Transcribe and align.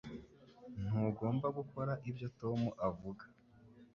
Ntugomba 0.85 1.47
gukora 1.57 1.91
ibyo 2.09 2.27
Tom 2.39 2.59
avuga 2.87 3.23